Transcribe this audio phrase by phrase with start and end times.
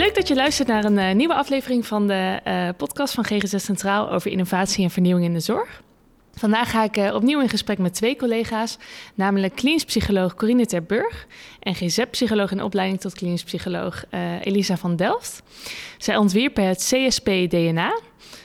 [0.00, 3.54] Leuk dat je luistert naar een uh, nieuwe aflevering van de uh, podcast van GGZ
[3.56, 5.82] Centraal over innovatie en vernieuwing in de zorg.
[6.34, 8.78] Vandaag ga ik uh, opnieuw in gesprek met twee collega's,
[9.14, 11.26] namelijk klinisch psycholoog Corine Terburg
[11.60, 14.04] en GZ-psycholoog in opleiding tot klinisch psycholoog
[14.42, 15.42] Elisa van Delft.
[15.98, 18.00] Zij ontwierpen het CSP-DNA,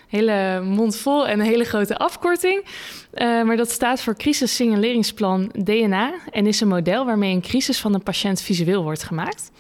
[0.07, 2.65] hele mond vol en een hele grote afkorting.
[3.17, 7.93] Maar dat staat voor Crisis Signaleringsplan DNA en is een model waarmee een crisis van
[7.93, 9.51] een patiënt visueel wordt gemaakt.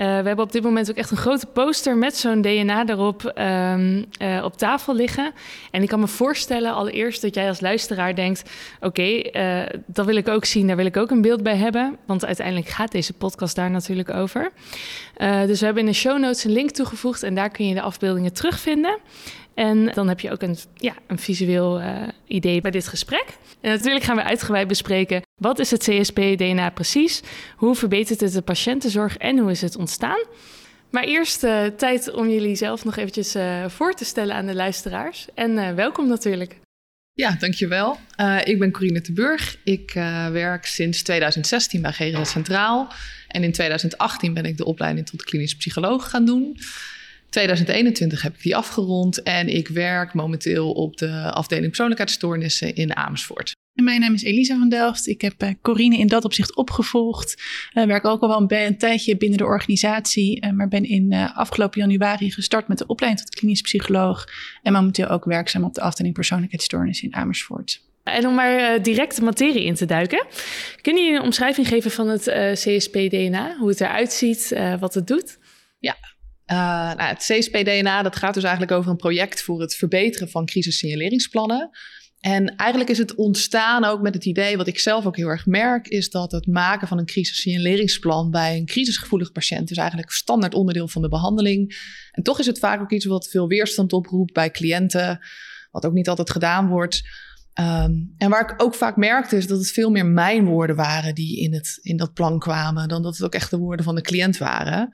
[0.00, 3.32] Uh, we hebben op dit moment ook echt een grote poster met zo'n DNA erop
[3.38, 5.32] um, uh, op tafel liggen.
[5.70, 8.50] En ik kan me voorstellen allereerst dat jij als luisteraar denkt...
[8.80, 11.96] oké, uh, dat wil ik ook zien, daar wil ik ook een beeld bij hebben.
[12.06, 14.52] Want uiteindelijk gaat deze podcast daar natuurlijk over.
[15.46, 17.22] dus we hebben in de show notes een link toegevoegd...
[17.22, 18.98] en daar kun je de afbeeldingen terugvinden.
[19.54, 23.24] En dan heb je ook een, ja, een visueel uh, idee bij dit gesprek.
[23.60, 27.22] En natuurlijk gaan we uitgebreid bespreken wat is het CSP-DNA precies,
[27.56, 30.24] hoe verbetert het de patiëntenzorg en hoe is het ontstaan.
[30.90, 34.54] Maar eerst uh, tijd om jullie zelf nog eventjes uh, voor te stellen aan de
[34.54, 35.26] luisteraars.
[35.34, 36.56] En welkom natuurlijk.
[37.12, 37.98] Ja, dankjewel.
[38.44, 39.56] ik ben Corine de Burg.
[39.64, 39.92] Ik
[40.32, 42.92] werk sinds 2016 bij GGZ Centraal.
[43.28, 46.56] En in 2018 ben ik de opleiding tot klinisch psycholoog gaan doen.
[47.30, 53.52] 2021 heb ik die afgerond en ik werk momenteel op de afdeling persoonlijkheidsstoornissen in Amersfoort.
[53.74, 55.06] En mijn naam is Elisa van Delft.
[55.06, 57.42] Ik heb uh, Corine in dat opzicht opgevolgd.
[57.74, 61.12] Uh, werk ook al wel een, een, tijdje binnen de organisatie, uh, maar ben in
[61.34, 64.24] afgelopen januari gestart met de opleiding tot klinisch psycholoog.
[64.62, 67.82] En momenteel ook werkzaam op de afdeling persoonlijkheidsstoornissen in Amersfoort.
[68.04, 70.26] En om maar direct de materie in te duiken,
[70.80, 72.22] kun je een omschrijving geven van het
[72.52, 75.38] CSP-DNA, hoe het eruit ziet, wat het doet?
[75.78, 75.96] Ja,
[76.52, 76.56] uh,
[76.94, 81.70] nou, het CSP-DNA dat gaat dus eigenlijk over een project voor het verbeteren van crisissignaleringsplannen.
[82.20, 85.46] En eigenlijk is het ontstaan ook met het idee, wat ik zelf ook heel erg
[85.46, 90.54] merk, is dat het maken van een crisissignaleringsplan bij een crisisgevoelig patiënt is eigenlijk standaard
[90.54, 91.76] onderdeel van de behandeling.
[92.12, 95.18] En toch is het vaak ook iets wat veel weerstand oproept bij cliënten,
[95.70, 97.02] wat ook niet altijd gedaan wordt.
[97.60, 101.14] Um, en waar ik ook vaak merkte is dat het veel meer mijn woorden waren
[101.14, 103.94] die in, het, in dat plan kwamen, dan dat het ook echt de woorden van
[103.94, 104.90] de cliënt waren.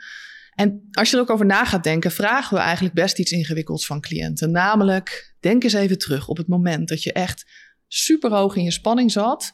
[0.57, 3.87] En als je er ook over na gaat denken, vragen we eigenlijk best iets ingewikkelds
[3.87, 4.51] van cliënten.
[4.51, 7.51] Namelijk, denk eens even terug op het moment dat je echt
[7.87, 9.53] super hoog in je spanning zat.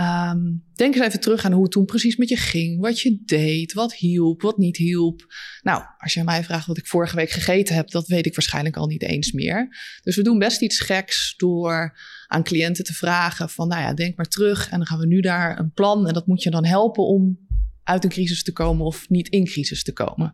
[0.00, 2.80] Um, denk eens even terug aan hoe het toen precies met je ging.
[2.80, 5.34] Wat je deed, wat hielp, wat niet hielp.
[5.62, 8.76] Nou, als je mij vraagt wat ik vorige week gegeten heb, dat weet ik waarschijnlijk
[8.76, 9.76] al niet eens meer.
[10.02, 14.16] Dus we doen best iets geks door aan cliënten te vragen van, nou ja, denk
[14.16, 14.70] maar terug.
[14.70, 16.06] En dan gaan we nu daar een plan.
[16.06, 17.43] En dat moet je dan helpen om
[17.84, 20.32] uit een crisis te komen of niet in crisis te komen.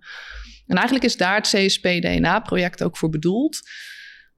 [0.67, 3.61] En eigenlijk is daar het CSP-DNA-project ook voor bedoeld.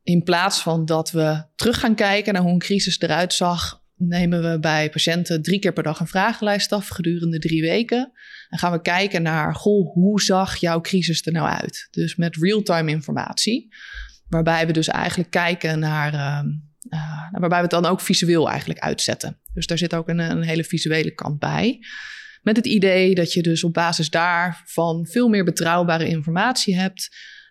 [0.03, 4.51] In plaats van dat we terug gaan kijken naar hoe een crisis eruit zag, nemen
[4.51, 8.13] we bij patiënten drie keer per dag een vragenlijst af gedurende drie weken.
[8.49, 11.89] En gaan we kijken naar, goh, hoe zag jouw crisis er nou uit?
[11.91, 13.75] Dus met real-time informatie.
[14.29, 16.41] Waarbij we dus eigenlijk kijken naar, uh,
[16.89, 19.39] uh, waarbij we het dan ook visueel eigenlijk uitzetten.
[19.55, 21.79] Dus daar zit ook een, een hele visuele kant bij.
[22.43, 27.09] Met het idee dat je dus op basis daarvan veel meer betrouwbare informatie hebt.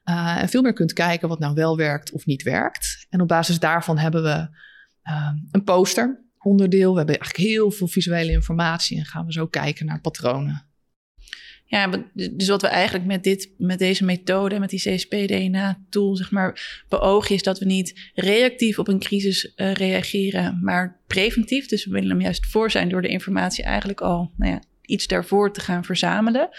[0.10, 3.06] Uh, en veel meer kunt kijken wat nou wel werkt of niet werkt.
[3.10, 4.48] En op basis daarvan hebben we
[5.10, 6.92] uh, een poster onderdeel.
[6.92, 10.70] We hebben eigenlijk heel veel visuele informatie en gaan we zo kijken naar patronen.
[11.66, 16.84] Ja, dus wat we eigenlijk met, dit, met deze methode, met die CSP-DNA-tool, zeg maar,
[16.90, 21.68] beogen, is dat we niet reactief op een crisis uh, reageren, maar preventief.
[21.68, 25.08] Dus we willen hem juist voor zijn door de informatie eigenlijk al nou ja, iets
[25.08, 26.50] daarvoor te gaan verzamelen.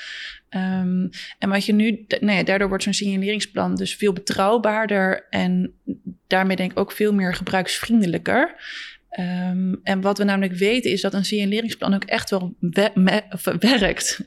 [0.50, 5.74] Um, en wat je nu, nou daardoor wordt zo'n signaleringsplan dus veel betrouwbaarder en
[6.26, 8.54] daarmee denk ik ook veel meer gebruiksvriendelijker.
[9.20, 12.56] Um, en wat we namelijk weten is dat een signaleringsplan ook echt wel
[13.58, 14.20] werkt.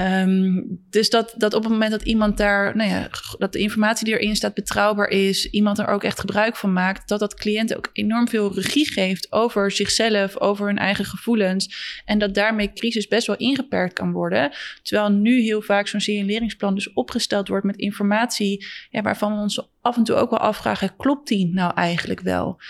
[0.00, 3.08] Um, dus dat, dat op het moment dat iemand daar, nou ja,
[3.38, 7.08] dat de informatie die erin staat betrouwbaar is, iemand er ook echt gebruik van maakt,
[7.08, 12.02] dat dat cliënten ook enorm veel regie geeft over zichzelf, over hun eigen gevoelens.
[12.04, 14.52] En dat daarmee crisis best wel ingeperkt kan worden.
[14.82, 19.72] Terwijl nu heel vaak zo'n signaleringsplan dus opgesteld wordt met informatie ja, waarvan we ons
[19.80, 22.60] af en toe ook wel afvragen, klopt die nou eigenlijk wel?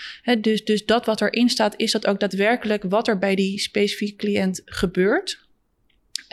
[0.41, 4.15] dus, dus dat wat erin staat, is dat ook daadwerkelijk wat er bij die specifieke
[4.15, 5.44] cliënt gebeurt?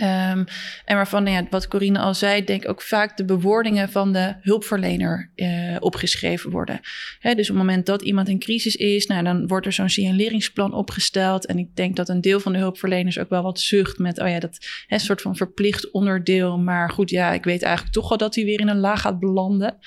[0.00, 0.44] Um,
[0.84, 4.12] en waarvan, nou ja, wat Corine al zei, denk ik ook vaak de bewoordingen van
[4.12, 6.80] de hulpverlener uh, opgeschreven worden.
[7.18, 9.88] Hè, dus op het moment dat iemand in crisis is, nou, dan wordt er zo'n
[9.88, 11.46] signaleringsplan opgesteld.
[11.46, 14.28] En ik denk dat een deel van de hulpverleners ook wel wat zucht met, oh
[14.28, 16.58] ja, dat hè, soort van verplicht onderdeel.
[16.58, 19.18] Maar goed, ja, ik weet eigenlijk toch al dat hij weer in een laag gaat
[19.18, 19.78] belanden.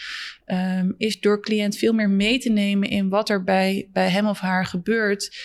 [0.45, 4.27] Um, is door cliënt veel meer mee te nemen in wat er bij, bij hem
[4.27, 5.35] of haar gebeurt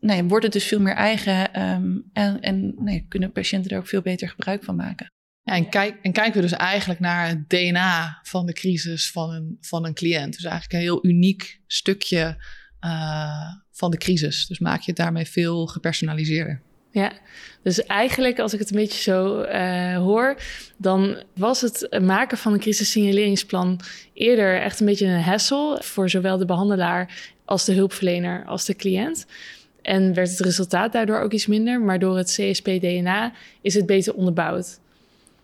[0.00, 3.88] nee, wordt het dus veel meer eigen um, en, en nee, kunnen patiënten er ook
[3.88, 5.06] veel beter gebruik van maken.
[5.42, 9.30] Ja, en, kijk, en kijken we dus eigenlijk naar het DNA van de crisis van
[9.30, 10.32] een, van een cliënt.
[10.32, 12.36] Dus eigenlijk een heel uniek stukje
[12.84, 14.46] uh, van de crisis.
[14.46, 16.62] Dus maak je het daarmee veel gepersonaliseerder.
[16.90, 17.12] Ja,
[17.62, 20.40] dus eigenlijk als ik het een beetje zo uh, hoor,
[20.78, 23.80] dan was het maken van een crisissignaleringsplan
[24.12, 28.76] eerder echt een beetje een hassle voor zowel de behandelaar als de hulpverlener als de
[28.76, 29.26] cliënt.
[29.88, 31.80] En werd het resultaat daardoor ook iets minder.
[31.80, 33.32] Maar door het CSP-DNA
[33.62, 34.78] is het beter onderbouwd.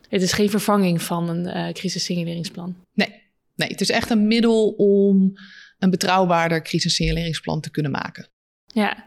[0.09, 2.75] Het is geen vervanging van een uh, crisissignaleringsplan.
[2.93, 3.21] Nee.
[3.55, 5.33] nee, het is echt een middel om
[5.79, 8.27] een betrouwbaarder crisissignaleringsplan te kunnen maken.
[8.65, 9.05] Ja,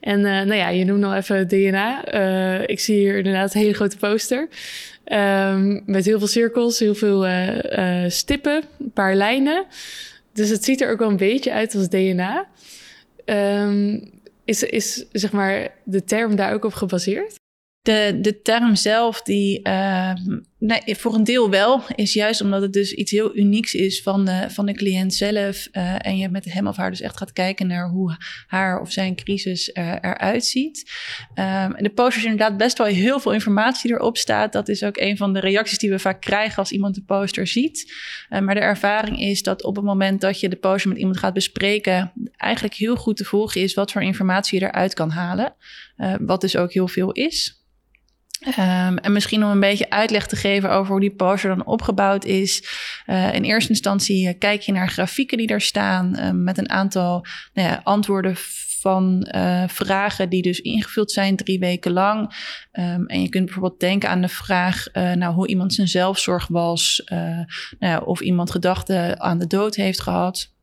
[0.00, 2.14] en uh, nou ja, je noemt nog even DNA.
[2.14, 4.48] Uh, ik zie hier inderdaad een hele grote poster.
[5.04, 9.64] Um, met heel veel cirkels, heel veel uh, stippen, een paar lijnen.
[10.32, 12.46] Dus het ziet er ook wel een beetje uit als DNA.
[13.24, 14.14] Um,
[14.46, 17.34] is, is zeg maar de term daar ook op gebaseerd?
[17.80, 20.12] De, de term zelf, die uh,
[20.58, 24.24] nee, voor een deel wel, is juist omdat het dus iets heel unieks is van
[24.24, 25.68] de, van de cliënt zelf.
[25.72, 28.16] Uh, en je met hem of haar dus echt gaat kijken naar hoe
[28.46, 30.90] haar of zijn crisis uh, eruit ziet.
[31.34, 31.44] Um,
[31.74, 34.52] en de poster is inderdaad best wel heel veel informatie erop staat.
[34.52, 37.46] Dat is ook een van de reacties die we vaak krijgen als iemand de poster
[37.46, 37.94] ziet.
[38.28, 41.34] Maar de ervaring is dat op het moment dat je de poster met iemand gaat
[41.34, 45.54] bespreken, eigenlijk heel goed te volgen is wat voor informatie je eruit kan halen.
[46.20, 47.64] wat dus ook heel veel is.
[48.48, 52.24] Um, en misschien om een beetje uitleg te geven over hoe die poster dan opgebouwd
[52.24, 52.68] is.
[53.06, 56.70] Uh, in eerste instantie uh, kijk je naar grafieken die daar staan uh, met een
[56.70, 58.34] aantal nou ja, antwoorden
[58.80, 59.26] van
[59.66, 62.20] vragen die dus ingevuld zijn drie weken lang.
[62.72, 67.02] Um, en je kunt bijvoorbeeld denken aan de vraag nou, hoe iemand zijn zelfzorg was,
[67.08, 67.46] nou
[67.78, 70.54] ja, of iemand gedachten aan de dood heeft gehad.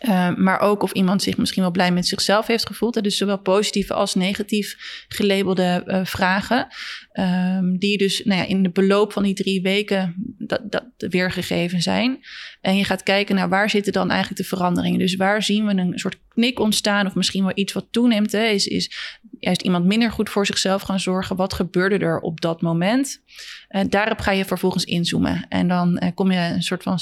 [0.00, 3.02] Uh, maar ook of iemand zich misschien wel blij met zichzelf heeft gevoeld.
[3.02, 4.76] Dus zowel positief als negatief
[5.08, 6.68] gelabelde uh, vragen.
[7.12, 11.82] Um, die dus nou ja, in de beloop van die drie weken dat, dat weergegeven
[11.82, 12.18] zijn.
[12.60, 14.98] En je gaat kijken naar waar zitten dan eigenlijk de veranderingen.
[14.98, 18.32] Dus waar zien we een soort knik ontstaan of misschien wel iets wat toeneemt.
[18.32, 18.44] Hè?
[18.44, 18.90] Is, is
[19.38, 21.36] juist iemand minder goed voor zichzelf gaan zorgen?
[21.36, 23.22] Wat gebeurde er op dat moment?
[23.70, 25.46] Uh, daarop ga je vervolgens inzoomen.
[25.48, 26.98] En dan kom je een soort van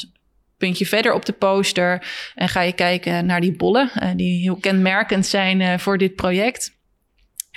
[0.59, 4.56] puntje verder op de poster en ga je kijken naar die bollen, uh, die heel
[4.56, 6.74] kenmerkend zijn uh, voor dit project.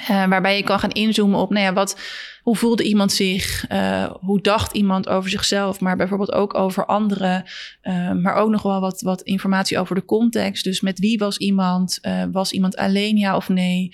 [0.01, 1.99] Uh, waarbij je kan gaan inzoomen op, nou ja, wat,
[2.41, 3.69] hoe voelde iemand zich?
[3.71, 5.79] Uh, hoe dacht iemand over zichzelf?
[5.79, 7.43] Maar bijvoorbeeld ook over anderen.
[7.81, 10.63] Uh, maar ook nog wel wat, wat informatie over de context.
[10.63, 11.99] Dus met wie was iemand?
[12.31, 13.89] was iemand alleen, ja of nee?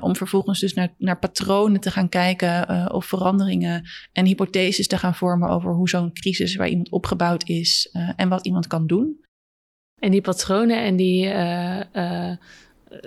[0.00, 5.14] om vervolgens dus naar, naar patronen te gaan kijken of veranderingen en hypotheses te gaan
[5.14, 9.20] vormen over hoe zo'n crisis waar iemand opgebouwd is en wat iemand kan doen.
[10.00, 11.30] En die patronen en die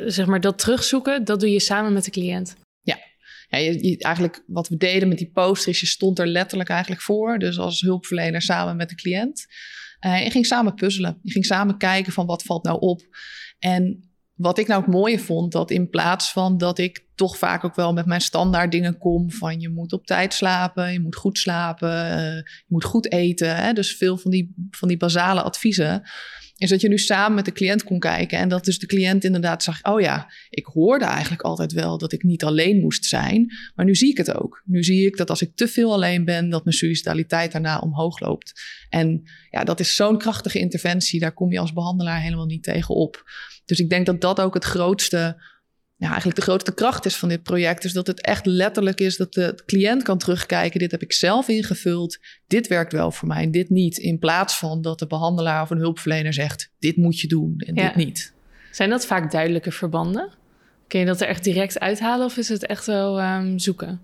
[0.06, 2.56] zeg maar dat terugzoeken, dat doe je samen met de cliënt.
[2.82, 2.98] Ja,
[3.50, 7.02] ja je, eigenlijk wat we deden met die poster is, je stond er letterlijk eigenlijk
[7.02, 7.40] voor.
[7.40, 9.46] Dus als hulpverlener samen met de cliënt.
[10.06, 11.20] Uh, je ging samen puzzelen.
[11.22, 13.02] Je ging samen kijken van wat valt nou op.
[13.60, 17.64] En wat ik nou het mooie vond, dat in plaats van dat ik toch vaak
[17.64, 21.16] ook wel met mijn standaard dingen kom van je moet op tijd slapen, je moet
[21.16, 23.56] goed slapen, uh, je moet goed eten.
[23.56, 23.74] Hè?
[23.74, 26.04] Dus veel van die, van die basale adviezen
[26.58, 28.38] is dat je nu samen met de cliënt kon kijken.
[28.38, 32.12] En dat dus de cliënt inderdaad zag: oh ja, ik hoorde eigenlijk altijd wel dat
[32.12, 33.54] ik niet alleen moest zijn.
[33.76, 34.62] Maar nu zie ik het ook.
[34.66, 38.20] Nu zie ik dat als ik te veel alleen ben, dat mijn suicidaliteit daarna omhoog
[38.20, 38.62] loopt.
[38.90, 41.20] En ja, dat is zo'n krachtige interventie.
[41.20, 43.24] Daar kom je als behandelaar helemaal niet tegen op.
[43.66, 45.50] Dus ik denk dat dat ook het grootste
[46.02, 47.82] ja, eigenlijk de grootste kracht is van dit project.
[47.82, 50.80] Dus dat het echt letterlijk is dat de cliënt kan terugkijken.
[50.80, 52.18] Dit heb ik zelf ingevuld.
[52.48, 53.98] Dit werkt wel voor mij, dit niet.
[53.98, 57.76] In plaats van dat de behandelaar of een hulpverlener zegt: dit moet je doen en
[57.76, 58.34] dit niet.
[58.72, 60.30] Zijn dat vaak duidelijke verbanden?
[60.88, 64.02] Kun je dat er echt direct uithalen of is het echt wel um, zoeken?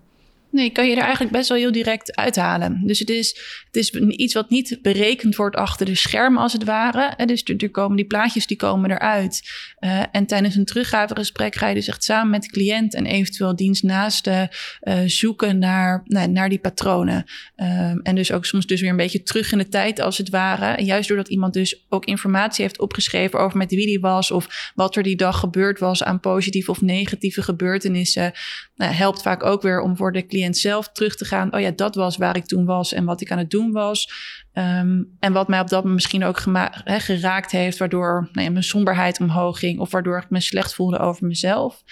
[0.52, 2.82] Nee, kan je er eigenlijk best wel heel direct uithalen.
[2.86, 3.28] Dus het is,
[3.66, 7.26] het is iets wat niet berekend wordt achter de schermen, als het ware.
[7.26, 9.42] Dus er, komen die plaatjes die komen eruit.
[9.80, 13.56] Uh, en tijdens een teruggavegesprek ga je dus echt samen met de cliënt en eventueel
[13.56, 14.50] dienstnaasten
[14.82, 17.26] uh, zoeken naar, naar die patronen.
[17.56, 20.30] Um, en dus ook soms dus weer een beetje terug in de tijd, als het
[20.30, 20.84] ware.
[20.84, 24.96] Juist doordat iemand dus ook informatie heeft opgeschreven over met wie die was of wat
[24.96, 28.32] er die dag gebeurd was aan positieve of negatieve gebeurtenissen,
[28.78, 31.54] nou, helpt vaak ook weer om voor de cliënt zelf terug te gaan.
[31.54, 34.12] Oh ja, dat was waar ik toen was en wat ik aan het doen was.
[34.54, 36.40] Ehm, en wat mij op dat moment misschien ook
[36.84, 41.28] geraakt heeft, waardoor nou mijn somberheid omhoog ging of waardoor ik me slecht voelde over
[41.28, 41.84] mezelf.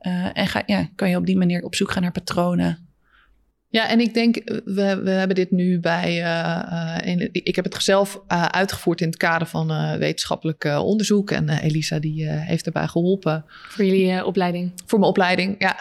[0.00, 2.89] Uh, en ga, ja, kan je op die manier op zoek gaan naar patronen.
[3.72, 4.34] Ja, en ik denk,
[4.64, 6.22] we, we hebben dit nu bij.
[6.22, 11.30] Uh, in, ik heb het zelf uh, uitgevoerd in het kader van wetenschappelijk onderzoek.
[11.30, 13.44] En Elisa die heeft daarbij geholpen.
[13.68, 14.72] Voor jullie opleiding?
[14.86, 15.76] Voor mijn opleiding, ja.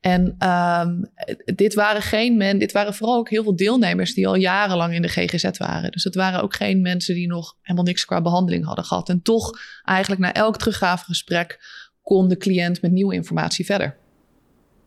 [0.00, 1.10] En um,
[1.54, 5.02] dit waren geen men, dit waren vooral ook heel veel deelnemers die al jarenlang in
[5.02, 5.90] de GGZ waren.
[5.90, 9.08] Dus het waren ook geen mensen die nog helemaal niks qua behandeling hadden gehad.
[9.08, 11.58] En toch, eigenlijk na elk teruggavegesprek,
[12.02, 13.96] kon de cliënt met nieuwe informatie verder.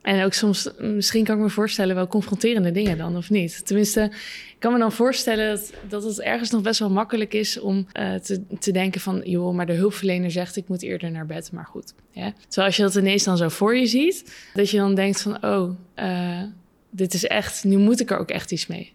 [0.02, 3.66] En ook soms, misschien kan ik me voorstellen, wel confronterende dingen dan, of niet?
[3.66, 4.02] Tenminste,
[4.50, 7.88] ik kan me dan voorstellen dat, dat het ergens nog best wel makkelijk is om
[8.00, 9.22] uh, te, te denken van...
[9.24, 11.94] joh, maar de hulpverlener zegt ik moet eerder naar bed, maar goed.
[12.12, 12.34] Ja?
[12.48, 15.46] Terwijl als je dat ineens dan zo voor je ziet, dat je dan denkt van...
[15.46, 16.44] oh, uh,
[16.90, 18.94] dit is echt, nu moet ik er ook echt iets mee.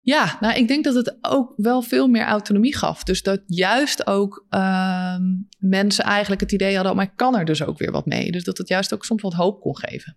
[0.00, 3.02] Ja, nou, ik denk dat het ook wel veel meer autonomie gaf.
[3.04, 5.16] Dus dat juist ook uh,
[5.58, 6.90] mensen eigenlijk het idee hadden...
[6.90, 8.30] Oh, maar ik kan er dus ook weer wat mee.
[8.30, 10.16] Dus dat het juist ook soms wat hoop kon geven.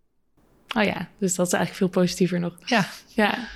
[0.73, 2.57] Oh ja, dus dat is eigenlijk veel positiever nog.
[2.65, 2.89] Ja.
[3.07, 3.47] Ja.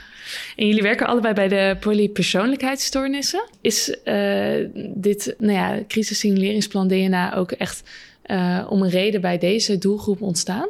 [0.56, 3.50] En jullie werken allebei bij de polypersoonlijkheidsstoornissen.
[3.62, 7.90] Is uh, dit nou ja, crisissignaleringsplan DNA ook echt
[8.26, 10.68] uh, om een reden bij deze doelgroep ontstaan?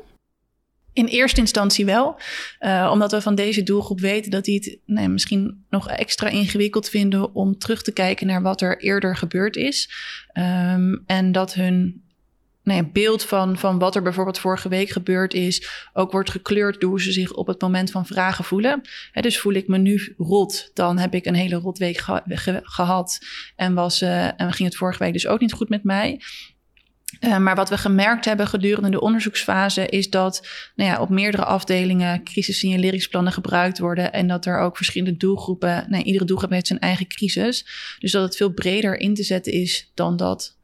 [0.93, 2.19] In eerste instantie wel,
[2.59, 6.89] uh, omdat we van deze doelgroep weten dat die het nee, misschien nog extra ingewikkeld
[6.89, 9.89] vinden om terug te kijken naar wat er eerder gebeurd is.
[10.33, 12.03] Um, en dat hun
[12.67, 16.89] nou beeld van, van wat er bijvoorbeeld vorige week gebeurd is, ook wordt gekleurd door
[16.89, 18.81] hoe ze zich op het moment van vragen voelen.
[19.13, 23.19] dus voel ik me nu rot, dan heb ik een hele rotweek ge gehad
[23.55, 26.21] en, was, uh, en ging het vorige week dus ook niet goed met mij.
[27.19, 31.45] Uh, maar wat we gemerkt hebben gedurende de onderzoeksfase is dat nou ja, op meerdere
[31.45, 36.79] afdelingen crisissignaleringsplannen gebruikt worden en dat er ook verschillende doelgroepen, nou, iedere doelgroep heeft zijn
[36.79, 37.65] eigen crisis.
[37.99, 40.57] Dus dat het veel breder in te zetten is dan dat.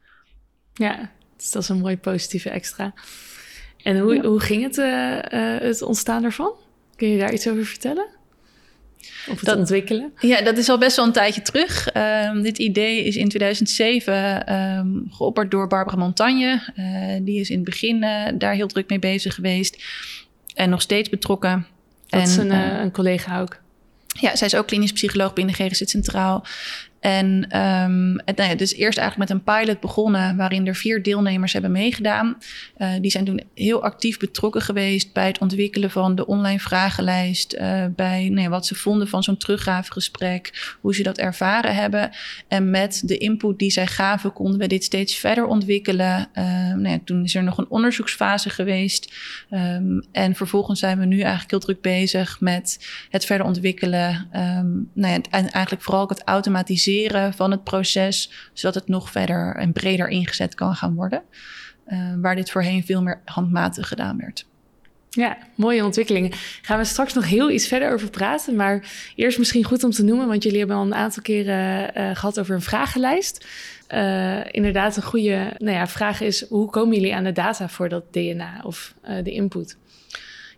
[0.74, 1.12] Ja,
[1.44, 2.94] dus dat is een mooi positieve extra.
[3.84, 6.52] En hoe, hoe ging het, uh, uh, het ontstaan ervan?
[6.96, 8.06] Kun je daar iets over vertellen?
[9.30, 10.14] Of het dat, ontwikkelen?
[10.20, 11.96] Ja, dat is al best wel een tijdje terug.
[11.96, 16.74] Um, dit idee is in 2007 um, ehm, geopperd door Barbara Montagne.
[16.76, 18.00] Uh, die is in het begin
[18.38, 19.84] daar heel druk mee bezig geweest.
[20.54, 21.68] En nog steeds betrokken.
[22.08, 23.62] Dat en, is een, een collega ook.
[24.20, 26.46] Ja, zij is ook klinisch psycholoog binnen GGZ Centraal.
[27.04, 27.46] En
[28.26, 31.72] het, nou ja, dus eerst eigenlijk met een pilot begonnen, waarin er vier deelnemers hebben
[31.72, 32.38] meegedaan.
[32.78, 37.54] Uh, die zijn toen heel actief betrokken geweest bij het ontwikkelen van de online vragenlijst,
[37.54, 42.12] uh, bij nou wat ze vonden van zo'n teruggavegesprek, hoe ze dat ervaren hebben.
[42.48, 46.28] En met de input die zij gaven, konden we dit steeds verder ontwikkelen.
[46.34, 46.44] Uh,
[46.74, 49.14] nou ja, toen is er nog een onderzoeksfase geweest.
[49.50, 54.28] Um, en vervolgens zijn we nu eigenlijk heel druk bezig met het verder ontwikkelen.
[54.34, 56.92] Um, nou ja, en eigenlijk vooral het automatiseren
[57.32, 61.22] van het proces, zodat het nog verder en breder ingezet kan gaan worden.
[61.88, 64.46] Uh, waar dit voorheen veel meer handmatig gedaan werd.
[65.10, 66.32] Ja, mooie ontwikkelingen.
[66.62, 68.56] Gaan we straks nog heel iets verder over praten.
[68.56, 72.16] Maar eerst misschien goed om te noemen, want jullie hebben al een aantal keren uh,
[72.16, 73.48] gehad over een vragenlijst.
[73.90, 77.90] Uh, inderdaad, een goede nou ja, vraag is: hoe komen jullie aan de data voor
[77.90, 79.78] dat DNA of de input?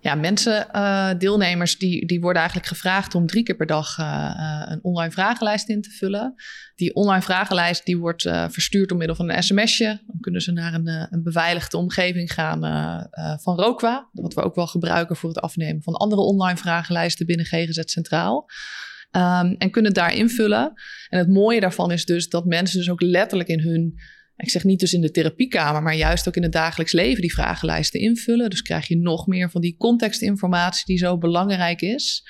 [0.05, 4.61] Ja, mensen, uh, deelnemers, die, die worden eigenlijk gevraagd om drie keer per dag uh,
[4.65, 6.33] een online vragenlijst in te vullen.
[6.75, 10.01] Die online vragenlijst die wordt verstuurd door middel van een sms'je.
[10.07, 12.59] Dan kunnen ze naar een, een beveiligde omgeving gaan
[13.41, 14.09] van Rokwa.
[14.11, 18.49] Wat we ook wel gebruiken voor het afnemen van andere online vragenlijsten binnen GGZ Centraal.
[19.11, 20.73] Um, en kunnen daar invullen.
[21.09, 23.99] En het mooie daarvan is dus dat mensen dus ook letterlijk in hun
[24.37, 27.33] ik zeg niet dus in de therapiekamer, maar juist ook in het dagelijks leven die
[27.33, 28.49] vragenlijsten invullen.
[28.49, 32.23] Dus krijg je nog meer van die contextinformatie die zo belangrijk is.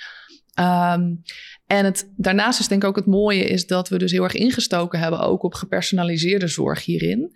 [0.60, 1.22] Um,
[1.68, 4.34] en het, daarnaast is denk ik ook het mooie is dat we dus heel erg
[4.34, 7.32] ingestoken hebben ook op gepersonaliseerde zorg hierin.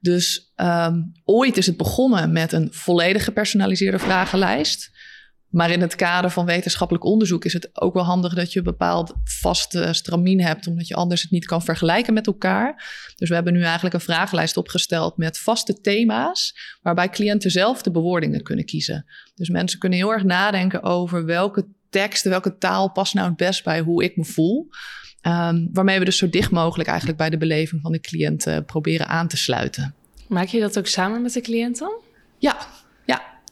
[0.00, 4.90] Dus um, ooit is het begonnen met een volledig gepersonaliseerde vragenlijst.
[5.54, 8.64] Maar in het kader van wetenschappelijk onderzoek is het ook wel handig dat je een
[8.64, 12.84] bepaald vaste stramien hebt, omdat je anders het niet kan vergelijken met elkaar.
[13.16, 17.90] Dus we hebben nu eigenlijk een vragenlijst opgesteld met vaste thema's, waarbij cliënten zelf de
[17.90, 19.06] bewoordingen kunnen kiezen.
[19.34, 23.64] Dus mensen kunnen heel erg nadenken over welke teksten, welke taal past nou het best
[23.64, 24.68] bij hoe ik me voel.
[25.22, 29.08] Um, waarmee we dus zo dicht mogelijk eigenlijk bij de beleving van de cliënten proberen
[29.08, 29.94] aan te sluiten.
[30.28, 32.00] Maak je dat ook samen met de cliënt dan?
[32.38, 32.56] Ja,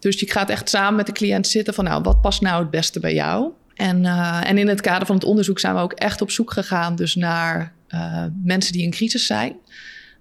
[0.02, 2.71] dus je gaat echt samen met de cliënt zitten van, nou, wat past nou het
[2.71, 3.50] beste bij jou?
[3.75, 6.52] En, uh, en in het kader van het onderzoek zijn we ook echt op zoek
[6.52, 9.56] gegaan dus naar uh, mensen die in crisis zijn.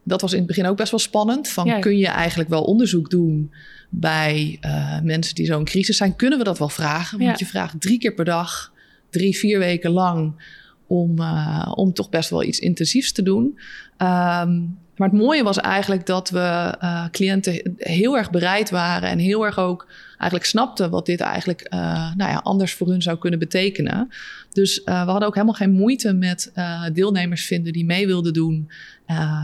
[0.04, 1.48] dat was in het begin ook best wel spannend.
[1.48, 3.54] Van kun je eigenlijk wel onderzoek doen
[3.90, 6.16] bij uh, mensen die zo'n crisis zijn?
[6.16, 7.20] Kunnen we dat wel vragen?
[7.20, 8.74] Want je vraagt drie keer per dag,
[9.10, 10.44] drie, vier weken lang
[10.88, 13.60] om, uh, om toch best wel iets intensiefs te doen.
[13.98, 19.20] Um, maar het mooie was eigenlijk dat we uh, cliënten heel erg bereid waren en
[19.20, 21.80] heel erg ook eigenlijk snapten wat dit eigenlijk uh,
[22.16, 24.10] nou ja, anders voor hun zou kunnen betekenen.
[24.52, 26.52] Dus uh, we hadden ook helemaal geen moeite met
[26.94, 28.72] deelnemers vinden die mee wilden doen.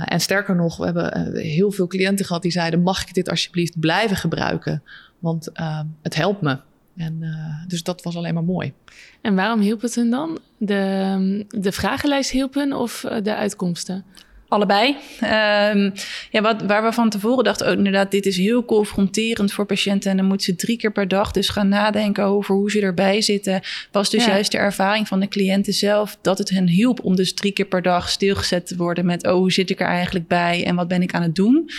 [0.06, 3.80] en sterker nog, we hebben heel veel cliënten gehad die zeiden: mag ik dit alsjeblieft
[3.80, 4.84] blijven gebruiken?
[5.20, 5.52] Want
[6.02, 6.58] het helpt me.
[6.96, 7.24] En,
[7.68, 8.74] dus dat was alleen maar mooi.
[9.22, 10.40] En waarom hielp het hun dan?
[10.58, 14.06] De, de vragenlijst hielp hun of de uitkomsten?
[14.48, 14.96] Allebei.
[15.22, 15.94] Um,
[16.32, 20.12] ja, wat, waar we van tevoren dachten, oh, inderdaad, dit is heel confronterend voor patiënten.
[20.12, 23.22] En dan moeten ze drie keer per dag dus gaan nadenken over hoe ze erbij
[23.22, 23.62] zitten.
[23.92, 27.34] Was dus juist de ervaring van de cliënten zelf dat het hen hielp om dus
[27.34, 30.66] drie keer per dag stilgezet te worden met, oh, hoe zit ik er eigenlijk bij
[30.66, 31.70] en wat ben ik aan het doen?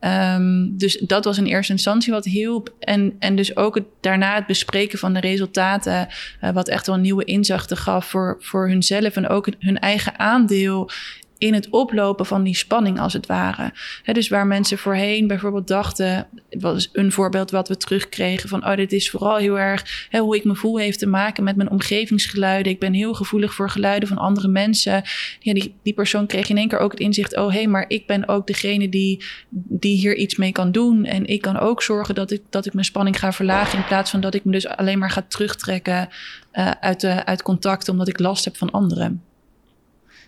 [0.00, 2.74] Um, dus dat was in eerste instantie wat hielp.
[2.78, 6.08] En, en dus ook het, daarna het bespreken van de resultaten,
[6.42, 10.90] uh, wat echt wel nieuwe inzichten gaf voor, voor hunzelf en ook hun eigen aandeel
[11.38, 13.72] in het oplopen van die spanning als het ware.
[14.04, 18.92] dus waar mensen voorheen bijvoorbeeld dachten, was een voorbeeld wat we terugkregen van, oh, dit
[18.92, 22.72] is vooral heel erg hoe ik me voel heeft te maken met mijn omgevingsgeluiden.
[22.72, 25.02] Ik ben heel gevoelig voor geluiden van andere mensen.
[25.40, 27.84] Ja, die, die persoon kreeg in één keer ook het inzicht, oh hé, hey, maar
[27.88, 31.04] ik ben ook degene die, die hier iets mee kan doen.
[31.04, 34.10] En ik kan ook zorgen dat ik, dat ik mijn spanning ga verlagen in plaats
[34.10, 36.08] van dat ik me dus alleen maar ga terugtrekken
[36.52, 39.22] uh, uit, de, uit contact omdat ik last heb van anderen.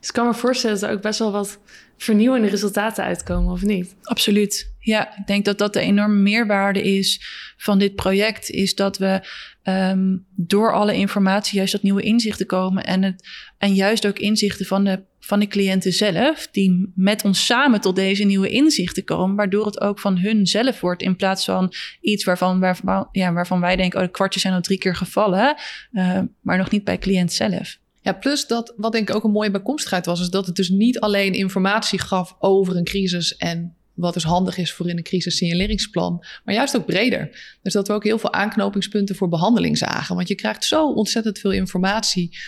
[0.00, 1.58] Dus ik kan me voorstellen dat er ook best wel wat
[1.96, 3.96] vernieuwende resultaten uitkomen, of niet?
[4.02, 4.72] Absoluut.
[4.78, 7.20] Ja, ik denk dat dat de enorme meerwaarde is
[7.56, 8.50] van dit project.
[8.50, 9.20] Is dat we
[9.64, 12.84] um, door alle informatie juist tot nieuwe inzichten komen.
[12.84, 13.28] En, het,
[13.58, 16.48] en juist ook inzichten van de, van de cliënten zelf.
[16.50, 19.36] Die met ons samen tot deze nieuwe inzichten komen.
[19.36, 21.02] Waardoor het ook van hun zelf wordt.
[21.02, 24.60] In plaats van iets waarvan, waarvan, ja, waarvan wij denken: oh, de kwartjes zijn al
[24.60, 25.56] drie keer gevallen.
[25.92, 27.79] Uh, maar nog niet bij cliënt zelf.
[28.02, 30.68] Ja, plus dat, wat denk ik ook een mooie bijkomstigheid was, is dat het dus
[30.68, 35.02] niet alleen informatie gaf over een crisis en wat dus handig is voor in een
[35.02, 37.56] crisissignaleringsplan, maar juist ook breder.
[37.62, 40.16] Dus dat we ook heel veel aanknopingspunten voor behandeling zagen.
[40.16, 42.38] Want je krijgt zo ontzettend veel informatie,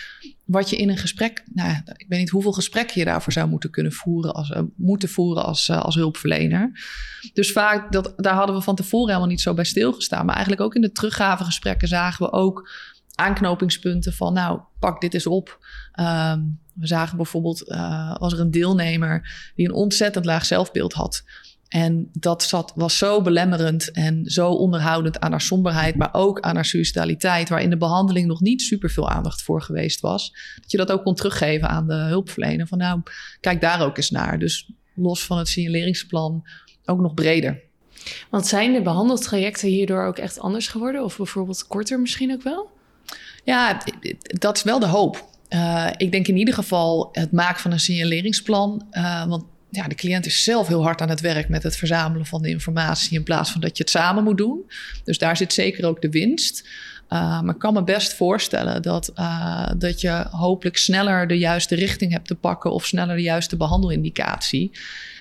[0.45, 3.69] wat je in een gesprek, nou, ik weet niet hoeveel gesprekken je daarvoor zou moeten
[3.69, 6.71] kunnen voeren, als, uh, moeten voeren als, uh, als hulpverlener.
[7.33, 10.25] Dus vaak, dat, daar hadden we van tevoren helemaal niet zo bij stilgestaan.
[10.25, 12.69] Maar eigenlijk ook in de teruggavegesprekken zagen we ook
[13.15, 15.65] aanknopingspunten van, nou, pak dit eens op.
[15.99, 21.23] Um, we zagen bijvoorbeeld, uh, was er een deelnemer die een ontzettend laag zelfbeeld had.
[21.67, 26.55] En dat zat, was zo belemmerend en zo onderhoudend aan haar somberheid, maar ook aan
[26.55, 30.33] haar suicidaliteit, waar in de behandeling nog niet super veel aandacht voor geweest was.
[30.61, 32.67] Dat je dat ook kon teruggeven aan de hulpverlener.
[32.67, 33.01] Van nou,
[33.39, 34.39] kijk daar ook eens naar.
[34.39, 36.47] Dus los van het signaleringsplan
[36.85, 37.61] ook nog breder.
[38.29, 41.03] Want zijn de behandeltrajecten hierdoor ook echt anders geworden?
[41.03, 42.71] Of bijvoorbeeld korter misschien ook wel?
[43.43, 43.81] Ja,
[44.25, 45.31] dat is wel de hoop.
[45.49, 48.87] Uh, ik denk in ieder geval het maken van een signaleringsplan.
[48.91, 52.25] Uh, want ja, de cliënt is zelf heel hard aan het werk met het verzamelen
[52.25, 54.71] van de informatie in plaats van dat je het samen moet doen.
[55.03, 56.67] Dus daar zit zeker ook de winst.
[57.09, 59.11] Uh, maar ik kan me best voorstellen dat,
[59.77, 64.71] dat je hopelijk sneller de juiste richting hebt te pakken of sneller de juiste behandelindicatie.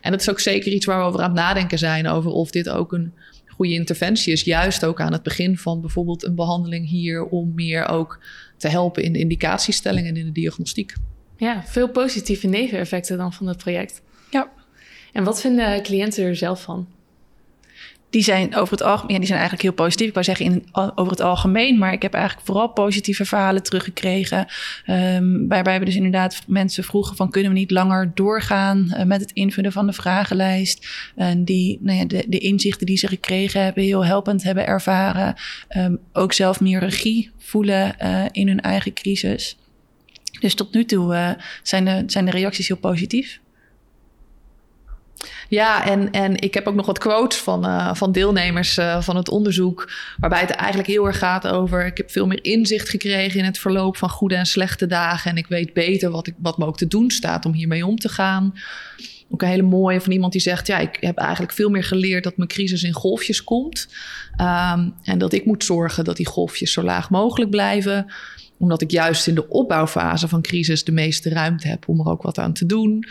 [0.01, 2.51] En dat is ook zeker iets waar we over aan het nadenken zijn over of
[2.51, 3.15] dit ook een
[3.55, 4.43] goede interventie is.
[4.43, 8.21] Juist ook aan het begin van bijvoorbeeld een behandeling hier om meer ook
[8.57, 10.95] te helpen in de indicatiestelling en in de diagnostiek.
[11.37, 14.03] Ja, veel positieve neveneffecten dan van het project.
[14.31, 14.51] Ja.
[15.13, 16.89] En wat vinden cliënten er zelf van?
[18.13, 20.07] Die zijn over het algemeen, die zijn eigenlijk heel positief.
[20.07, 24.47] Ik wou zeggen in, over het algemeen, maar ik heb eigenlijk vooral positieve verhalen teruggekregen.
[24.87, 29.21] Um, waarbij we dus inderdaad mensen vroegen van kunnen we niet langer doorgaan uh, met
[29.21, 30.87] het invullen van de vragenlijst.
[31.17, 35.35] En die, nou ja, de, de inzichten die ze gekregen hebben, heel helpend hebben ervaren.
[35.77, 39.57] Um, ook zelf meer regie voelen uh, in hun eigen crisis.
[40.41, 41.31] Dus tot nu toe uh,
[41.63, 43.41] zijn, de, zijn de reacties heel positief.
[45.49, 49.17] Ja, en, en ik heb ook nog wat quotes van, uh, van deelnemers uh, van
[49.17, 49.91] het onderzoek.
[50.19, 51.87] Waarbij het eigenlijk heel erg gaat over.
[51.87, 55.31] Ik heb veel meer inzicht gekregen in het verloop van goede en slechte dagen.
[55.31, 57.99] En ik weet beter wat, ik, wat me ook te doen staat om hiermee om
[57.99, 58.55] te gaan.
[59.31, 62.25] Ook een hele mooie van iemand die zegt: Ja, ik heb eigenlijk veel meer geleerd
[62.25, 63.89] dat mijn crisis in golfjes komt.
[64.41, 68.13] Um, en dat ik moet zorgen dat die golfjes zo laag mogelijk blijven
[68.63, 72.23] omdat ik juist in de opbouwfase van crisis de meeste ruimte heb om er ook
[72.23, 73.05] wat aan te doen.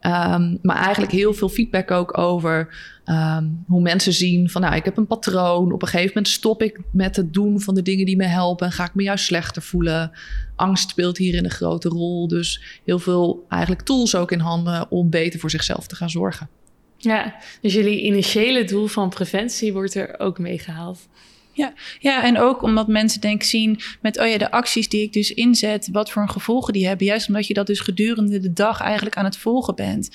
[0.00, 4.84] Um, maar eigenlijk heel veel feedback ook over um, hoe mensen zien van nou, ik
[4.84, 5.72] heb een patroon.
[5.72, 8.66] Op een gegeven moment stop ik met het doen van de dingen die me helpen
[8.66, 10.10] en ga ik me juist slechter voelen.
[10.56, 12.28] Angst speelt hierin een grote rol.
[12.28, 16.48] Dus heel veel eigenlijk tools ook in handen om beter voor zichzelf te gaan zorgen.
[16.96, 21.08] Ja, dus jullie initiële doel van preventie wordt er ook meegehaald.
[21.54, 25.12] Ja, ja, en ook omdat mensen denk zien met, oh ja, de acties die ik
[25.12, 27.06] dus inzet, wat voor een gevolgen die hebben.
[27.06, 30.10] Juist omdat je dat dus gedurende de dag eigenlijk aan het volgen bent.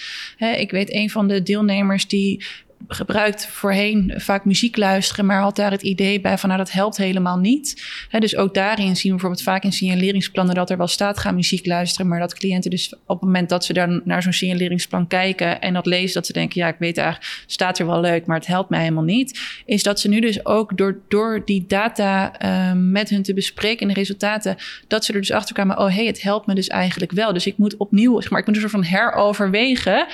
[0.57, 2.45] ik weet een van de deelnemers die
[2.87, 6.97] gebruikt voorheen vaak muziek luisteren, maar had daar het idee bij van nou dat helpt
[6.97, 7.83] helemaal niet.
[8.19, 11.65] dus ook daarin zien we bijvoorbeeld vaak in signaleringsplannen dat er wel staat ga muziek
[11.65, 15.61] luisteren, maar dat cliënten dus op het moment dat ze dan naar zo'n signaleringsplan kijken
[15.61, 18.37] en dat lezen, dat ze denken ja ik weet eigenlijk staat er wel leuk, maar
[18.37, 22.37] het helpt mij helemaal niet, is dat ze nu dus ook door, door die data
[22.37, 24.55] ehm, met hun te bespreken en de resultaten,
[24.87, 27.33] dat ze er dus achter kwamen, oh hey het helpt me dus eigenlijk wel.
[27.33, 30.07] Dus ik moet opnieuw, zeg maar, ik moet een van heroverwegen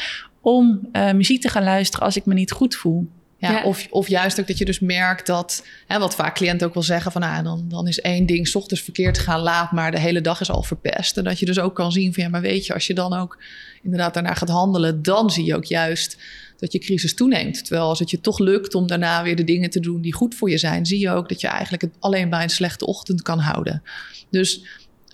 [0.43, 3.07] om uh, muziek te gaan luisteren als ik me niet goed voel.
[3.37, 6.73] Ja, Of, of juist ook dat je dus merkt dat, hè, wat vaak cliënten ook
[6.73, 9.91] wel zeggen, van nou, dan, dan is één ding s ochtends verkeerd gaan laat, maar
[9.91, 11.17] de hele dag is al verpest.
[11.17, 13.13] En dat je dus ook kan zien van ja, maar weet je, als je dan
[13.13, 13.43] ook
[13.81, 16.17] inderdaad daarna gaat handelen, dan zie je ook juist
[16.57, 17.65] dat je crisis toeneemt.
[17.65, 20.35] Terwijl als het je toch lukt om daarna weer de dingen te doen die goed
[20.35, 23.21] voor je zijn, zie je ook dat je eigenlijk het alleen bij een slechte ochtend
[23.21, 23.83] kan houden.
[24.29, 24.65] Dus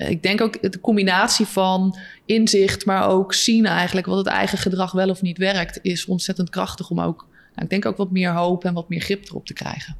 [0.08, 4.92] ik denk ook de combinatie van inzicht, maar ook zien eigenlijk wat het eigen gedrag
[4.92, 8.32] wel of niet werkt, is ontzettend krachtig om ook, nou, ik denk ook wat meer
[8.32, 9.96] hoop en wat meer grip erop te krijgen.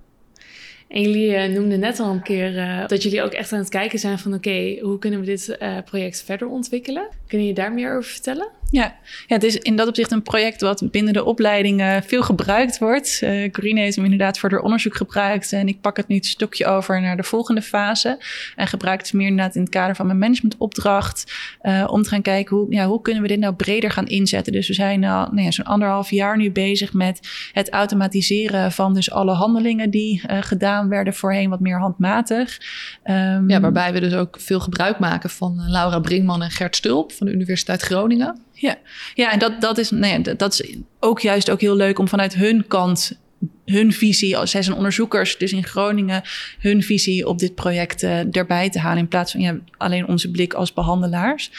[0.88, 3.70] En jullie uh, noemden net al een keer uh, dat jullie ook echt aan het
[3.70, 7.08] kijken zijn van oké, hoe kunnen we dit uh, project verder ontwikkelen?
[7.30, 8.50] Kun je daar meer over vertellen?
[8.72, 8.96] Ja.
[9.28, 13.20] ja, het is in dat opzicht een project wat binnen de opleidingen veel gebruikt wordt.
[13.24, 15.54] Uh, Corine heeft hem inderdaad voor haar onderzoek gebruikt.
[15.54, 18.24] En ik pak het nu het stokje over naar de volgende fase.
[18.56, 21.34] En gebruik het meer inderdaad in het kader van mijn managementopdracht.
[21.62, 24.54] Uh, om te gaan kijken hoe, ja, hoe kunnen we dit nou breder gaan inzetten.
[24.54, 27.20] Dus we zijn al nou ja, zo'n anderhalf jaar nu bezig met
[27.54, 32.58] het automatiseren van dus alle handelingen die uh, gedaan werden voorheen wat meer handmatig.
[33.04, 37.12] Um, ja, waarbij we dus ook veel gebruik maken van Laura Brinkman en Gert Stulp
[37.20, 38.40] van de Universiteit Groningen.
[38.54, 38.78] Ja,
[39.14, 42.08] ja en dat, dat, is, nee, nou dat is ook juist ook heel leuk om
[42.08, 43.18] vanuit hun kant
[43.66, 46.22] hun visie, zij zijn onderzoekers, dus in Groningen,
[46.60, 48.98] hun visie op dit project uh, erbij te halen.
[48.98, 51.52] In plaats van ja, alleen onze blik als behandelaars.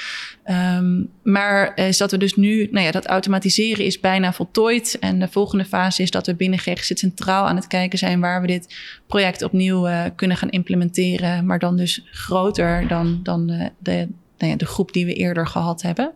[0.77, 4.96] Um, maar is dat we dus nu, nou ja, dat automatiseren is bijna voltooid.
[5.01, 8.40] En de volgende fase is dat we binnen GGZ Centraal aan het kijken zijn waar
[8.40, 8.75] we dit
[9.07, 11.46] project opnieuw uh, kunnen gaan implementeren.
[11.46, 14.09] Maar dan dus groter dan, dan uh, de,
[14.40, 16.12] nou ja, de groep die we eerder gehad hebben.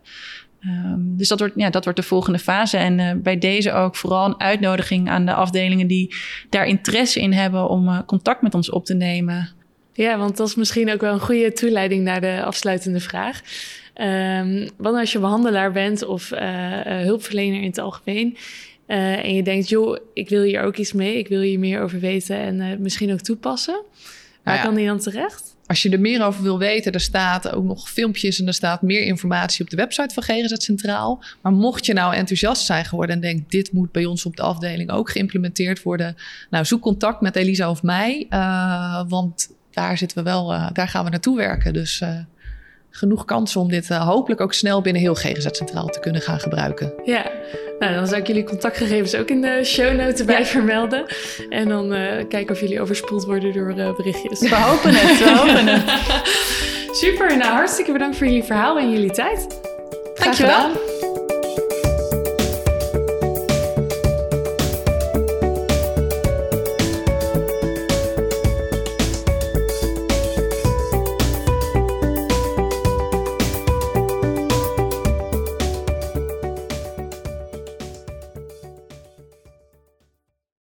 [0.67, 2.77] Um, dus dat wordt, ja, dat wordt de volgende fase.
[2.77, 6.15] En uh, bij deze ook vooral een uitnodiging aan de afdelingen die
[6.51, 9.49] daar interesse in hebben om uh, contact met ons op te nemen.
[9.93, 13.41] Ja, want dat is misschien ook wel een goede toeleiding naar de afsluitende vraag.
[14.01, 16.41] Um, want als je behandelaar bent of uh,
[16.81, 18.37] hulpverlener in het algemeen.
[18.87, 22.01] en je denkt, joh, ik wil hier ook iets mee, ik wil hier meer over
[22.01, 23.83] weten en misschien ook toepassen.
[24.45, 25.57] Waar nou kan die dan terecht?
[25.67, 28.83] Als je er meer over wil weten, er staat ook nog filmpjes en er staat
[28.83, 31.25] meer informatie op de website van GGZ Centraal.
[31.43, 34.43] Maar mocht je nou enthousiast zijn geworden en denkt, dit moet bij ons op de
[34.43, 36.17] afdeling ook geïmplementeerd worden.
[36.51, 40.89] Nou, zoek contact met Elisa of mij, uh, want daar zitten we wel, uh, daar
[40.89, 41.73] gaan we naartoe werken.
[41.73, 42.19] Dus uh,
[42.97, 46.93] genoeg kansen om dit hopelijk ook snel binnen heel GGZ Centraal te kunnen gaan gebruiken.
[47.05, 47.31] Ja,
[47.79, 51.07] nou, dan zou ik jullie contactgegevens ook in de show notes bij vermelden.
[51.49, 54.41] En dan uh, kijken of jullie overspoeld worden door uh, berichtjes.
[54.41, 55.83] We hopen het, we hopen het.
[57.01, 59.61] Super, nou hartstikke bedankt voor jullie verhaal en jullie tijd.
[60.15, 61.13] Dankjewel.